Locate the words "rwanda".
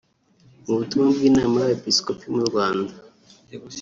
2.49-2.93